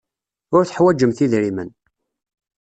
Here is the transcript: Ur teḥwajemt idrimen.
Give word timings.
Ur 0.55 0.63
teḥwajemt 0.65 1.23
idrimen. 1.25 1.69